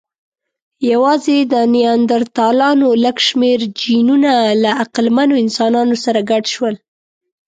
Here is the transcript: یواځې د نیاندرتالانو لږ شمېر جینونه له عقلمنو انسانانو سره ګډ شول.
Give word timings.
یواځې 0.91 1.37
د 1.53 1.55
نیاندرتالانو 1.75 2.87
لږ 3.03 3.17
شمېر 3.27 3.59
جینونه 3.81 4.33
له 4.63 4.69
عقلمنو 4.83 5.33
انسانانو 5.43 5.95
سره 6.03 6.19
ګډ 6.31 6.43
شول. 6.53 6.75